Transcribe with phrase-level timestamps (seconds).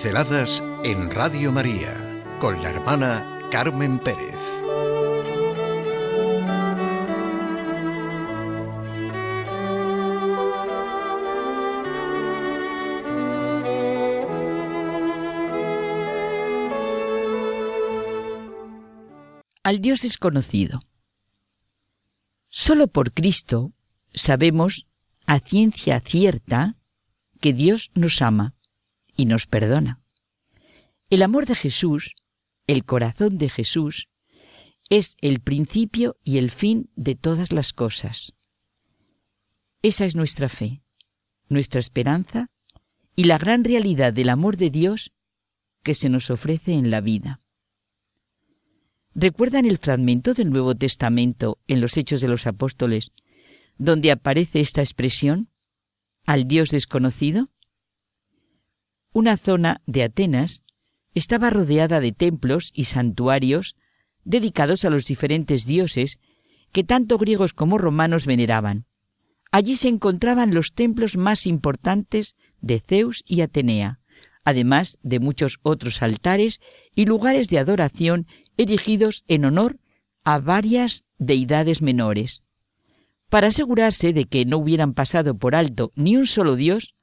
[0.00, 1.92] Pinceladas en Radio María
[2.38, 4.36] con la hermana Carmen Pérez.
[19.64, 20.78] Al Dios desconocido.
[22.48, 23.72] Solo por Cristo
[24.14, 24.86] sabemos
[25.26, 26.76] a ciencia cierta
[27.40, 28.54] que Dios nos ama
[29.18, 30.00] y nos perdona.
[31.10, 32.14] El amor de Jesús,
[32.66, 34.08] el corazón de Jesús,
[34.88, 38.32] es el principio y el fin de todas las cosas.
[39.82, 40.82] Esa es nuestra fe,
[41.48, 42.46] nuestra esperanza
[43.16, 45.12] y la gran realidad del amor de Dios
[45.82, 47.40] que se nos ofrece en la vida.
[49.14, 53.10] ¿Recuerdan el fragmento del Nuevo Testamento en los Hechos de los Apóstoles,
[53.78, 55.50] donde aparece esta expresión,
[56.24, 57.50] al Dios desconocido?
[59.12, 60.62] Una zona de Atenas
[61.14, 63.74] estaba rodeada de templos y santuarios
[64.24, 66.18] dedicados a los diferentes dioses
[66.72, 68.84] que tanto griegos como romanos veneraban.
[69.50, 74.00] Allí se encontraban los templos más importantes de Zeus y Atenea,
[74.44, 76.60] además de muchos otros altares
[76.94, 78.26] y lugares de adoración
[78.58, 79.78] erigidos en honor
[80.24, 82.42] a varias deidades menores.
[83.30, 86.94] Para asegurarse de que no hubieran pasado por alto ni un solo dios,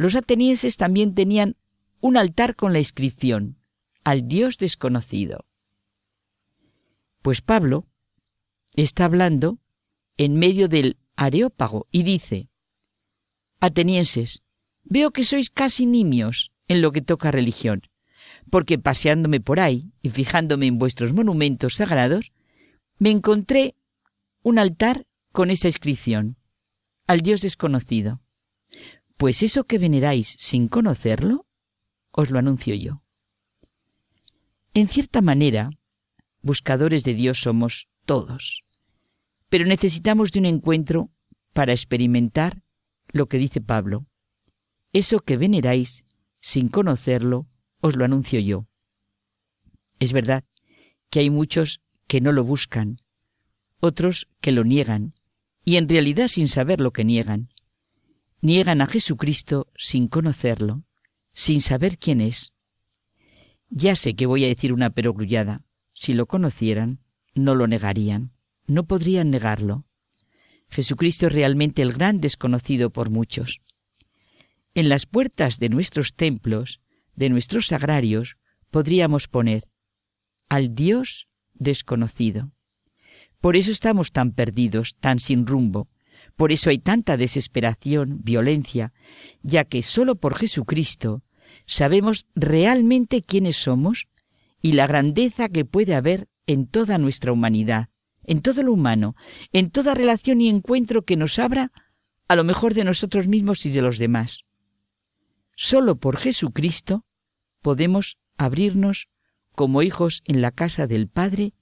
[0.00, 1.56] los atenienses también tenían
[2.00, 3.58] un altar con la inscripción
[4.02, 5.44] al Dios desconocido.
[7.20, 7.86] Pues Pablo
[8.74, 9.58] está hablando
[10.16, 12.48] en medio del Areópago y dice,
[13.60, 14.42] Atenienses,
[14.84, 17.82] veo que sois casi nimios en lo que toca religión,
[18.48, 22.32] porque paseándome por ahí y fijándome en vuestros monumentos sagrados,
[22.98, 23.74] me encontré
[24.42, 26.38] un altar con esa inscripción,
[27.06, 28.22] al Dios desconocido.
[29.20, 31.44] Pues eso que veneráis sin conocerlo,
[32.10, 33.02] os lo anuncio yo.
[34.72, 35.68] En cierta manera,
[36.40, 38.64] buscadores de Dios somos todos,
[39.50, 41.10] pero necesitamos de un encuentro
[41.52, 42.62] para experimentar
[43.08, 44.06] lo que dice Pablo.
[44.94, 46.06] Eso que veneráis
[46.40, 47.46] sin conocerlo,
[47.82, 48.68] os lo anuncio yo.
[49.98, 50.44] Es verdad
[51.10, 52.96] que hay muchos que no lo buscan,
[53.80, 55.12] otros que lo niegan,
[55.62, 57.50] y en realidad sin saber lo que niegan.
[58.42, 60.84] Niegan a Jesucristo sin conocerlo,
[61.32, 62.52] sin saber quién es.
[63.68, 65.62] Ya sé que voy a decir una perogrullada.
[65.92, 67.00] Si lo conocieran,
[67.34, 68.32] no lo negarían,
[68.66, 69.84] no podrían negarlo.
[70.68, 73.60] Jesucristo es realmente el gran desconocido por muchos.
[74.74, 76.80] En las puertas de nuestros templos,
[77.14, 78.36] de nuestros sagrarios,
[78.70, 79.68] podríamos poner
[80.48, 82.52] al Dios desconocido.
[83.40, 85.88] Por eso estamos tan perdidos, tan sin rumbo.
[86.40, 88.94] Por eso hay tanta desesperación, violencia,
[89.42, 91.22] ya que sólo por Jesucristo
[91.66, 94.08] sabemos realmente quiénes somos
[94.62, 97.90] y la grandeza que puede haber en toda nuestra humanidad,
[98.24, 99.16] en todo lo humano,
[99.52, 101.72] en toda relación y encuentro que nos abra
[102.26, 104.46] a lo mejor de nosotros mismos y de los demás.
[105.56, 107.04] Sólo por Jesucristo
[107.60, 109.10] podemos abrirnos
[109.54, 111.52] como hijos en la casa del Padre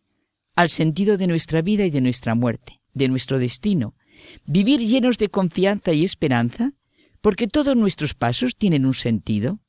[0.55, 3.97] al sentido de nuestra vida y de nuestra muerte, de nuestro destino,
[4.44, 6.72] vivir llenos de confianza y esperanza,
[7.21, 9.61] porque todos nuestros pasos tienen un sentido.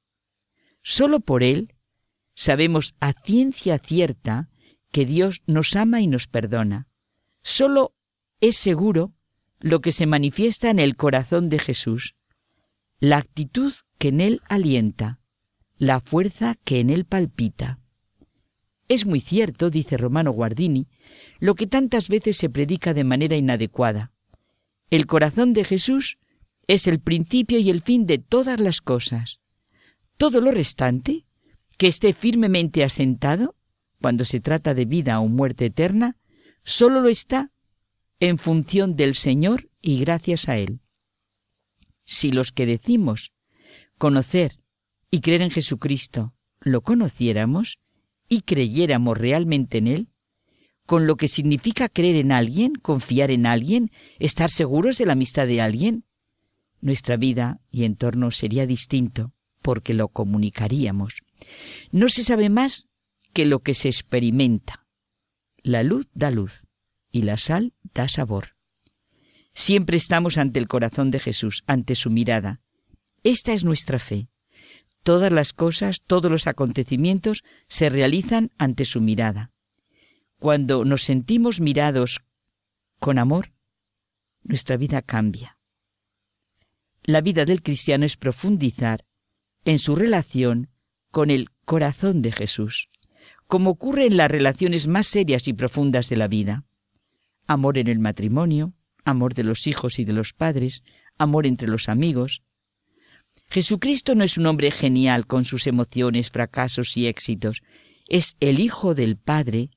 [0.81, 1.73] Solo por Él
[2.35, 4.49] sabemos a ciencia cierta
[4.91, 6.87] que Dios nos ama y nos perdona.
[7.41, 7.93] Solo
[8.41, 9.13] es seguro
[9.59, 12.15] lo que se manifiesta en el corazón de Jesús,
[12.99, 15.19] la actitud que en él alienta,
[15.77, 17.79] la fuerza que en él palpita.
[18.87, 20.87] Es muy cierto, dice Romano Guardini,
[21.39, 24.11] lo que tantas veces se predica de manera inadecuada.
[24.89, 26.17] El corazón de Jesús
[26.67, 29.39] es el principio y el fin de todas las cosas.
[30.17, 31.25] Todo lo restante,
[31.77, 33.55] que esté firmemente asentado,
[34.01, 36.17] cuando se trata de vida o muerte eterna,
[36.63, 37.51] solo lo está
[38.19, 40.81] en función del Señor y gracias a Él
[42.09, 43.33] si los que decimos
[43.99, 44.59] conocer
[45.11, 47.79] y creer en Jesucristo lo conociéramos
[48.27, 50.07] y creyéramos realmente en Él,
[50.89, 55.45] con lo que significa creer en alguien, confiar en alguien, estar seguros de la amistad
[55.45, 56.03] de alguien,
[56.81, 59.31] nuestra vida y entorno sería distinto,
[59.61, 61.19] porque lo comunicaríamos.
[61.91, 62.87] No se sabe más
[63.33, 64.87] que lo que se experimenta.
[65.61, 66.65] La luz da luz
[67.11, 68.55] y la sal da sabor.
[69.53, 72.61] Siempre estamos ante el corazón de Jesús, ante su mirada.
[73.21, 74.29] Esta es nuestra fe.
[75.03, 79.51] Todas las cosas, todos los acontecimientos se realizan ante su mirada.
[80.39, 82.21] Cuando nos sentimos mirados
[82.99, 83.51] con amor,
[84.41, 85.57] nuestra vida cambia.
[87.03, 89.05] La vida del cristiano es profundizar
[89.65, 90.69] en su relación
[91.11, 92.89] con el corazón de Jesús,
[93.47, 96.63] como ocurre en las relaciones más serias y profundas de la vida.
[97.45, 100.83] Amor en el matrimonio, amor de los hijos y de los padres,
[101.17, 102.43] amor entre los amigos.
[103.49, 107.61] Jesucristo no es un hombre genial con sus emociones, fracasos y éxitos,
[108.07, 109.71] es el Hijo del Padre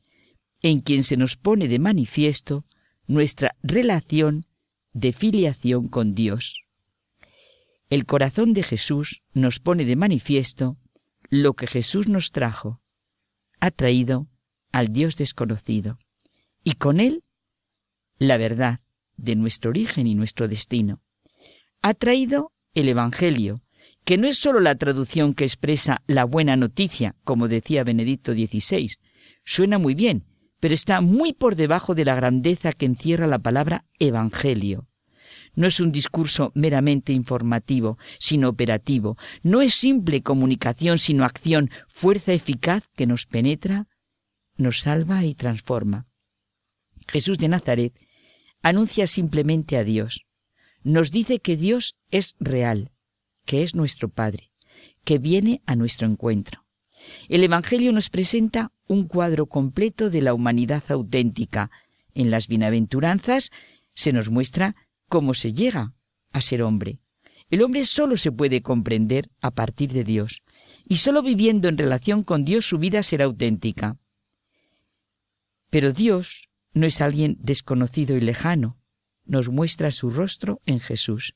[0.62, 2.64] en quien se nos pone de manifiesto
[3.06, 4.46] nuestra relación
[4.92, 6.64] de filiación con Dios.
[7.90, 10.78] El corazón de Jesús nos pone de manifiesto
[11.28, 12.80] lo que Jesús nos trajo,
[13.60, 14.28] ha traído
[14.70, 15.98] al Dios desconocido,
[16.64, 17.22] y con él
[18.18, 18.80] la verdad
[19.16, 21.00] de nuestro origen y nuestro destino.
[21.82, 23.62] Ha traído el Evangelio,
[24.04, 28.96] que no es sólo la traducción que expresa la buena noticia, como decía Benedicto XVI.
[29.44, 30.24] Suena muy bien,
[30.62, 34.86] pero está muy por debajo de la grandeza que encierra la palabra Evangelio.
[35.56, 39.18] No es un discurso meramente informativo, sino operativo.
[39.42, 43.88] No es simple comunicación, sino acción, fuerza eficaz que nos penetra,
[44.56, 46.06] nos salva y transforma.
[47.08, 47.98] Jesús de Nazaret
[48.62, 50.26] anuncia simplemente a Dios.
[50.84, 52.92] Nos dice que Dios es real,
[53.46, 54.52] que es nuestro Padre,
[55.02, 56.61] que viene a nuestro encuentro.
[57.28, 61.70] El Evangelio nos presenta un cuadro completo de la humanidad auténtica.
[62.14, 63.50] En las bienaventuranzas
[63.94, 64.76] se nos muestra
[65.08, 65.94] cómo se llega
[66.32, 66.98] a ser hombre.
[67.50, 70.42] El hombre solo se puede comprender a partir de Dios,
[70.88, 73.98] y solo viviendo en relación con Dios su vida será auténtica.
[75.68, 78.78] Pero Dios no es alguien desconocido y lejano,
[79.26, 81.34] nos muestra su rostro en Jesús.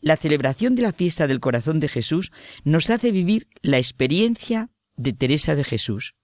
[0.00, 2.32] La celebración de la fiesta del corazón de Jesús
[2.64, 6.14] nos hace vivir la experiencia de Teresa de Jesús.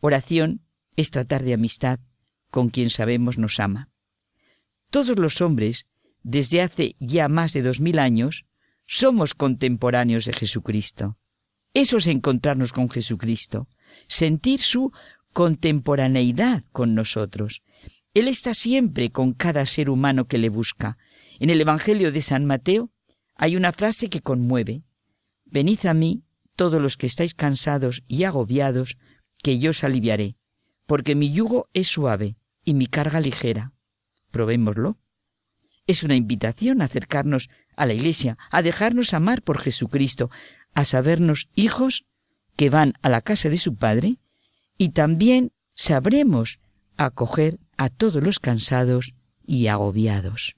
[0.00, 0.62] Oración
[0.96, 2.00] es tratar de amistad
[2.50, 3.90] con quien sabemos nos ama.
[4.90, 5.86] Todos los hombres,
[6.22, 8.46] desde hace ya más de dos mil años,
[8.86, 11.18] somos contemporáneos de Jesucristo.
[11.74, 13.68] Eso es encontrarnos con Jesucristo,
[14.06, 14.92] sentir su
[15.32, 17.62] contemporaneidad con nosotros.
[18.14, 20.96] Él está siempre con cada ser humano que le busca.
[21.38, 22.90] En el Evangelio de San Mateo
[23.34, 24.82] hay una frase que conmueve.
[25.44, 26.24] Venid a mí,
[26.58, 28.98] todos los que estáis cansados y agobiados,
[29.44, 30.34] que yo os aliviaré,
[30.86, 33.72] porque mi yugo es suave y mi carga ligera.
[34.32, 34.98] Probémoslo.
[35.86, 40.32] Es una invitación a acercarnos a la Iglesia, a dejarnos amar por Jesucristo,
[40.74, 42.04] a sabernos hijos
[42.56, 44.18] que van a la casa de su Padre,
[44.76, 46.58] y también sabremos
[46.96, 49.14] acoger a todos los cansados
[49.46, 50.57] y agobiados.